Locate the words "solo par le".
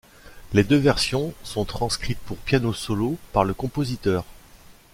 2.73-3.53